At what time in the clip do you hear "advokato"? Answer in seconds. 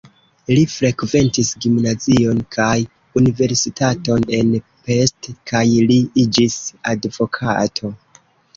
6.97-7.97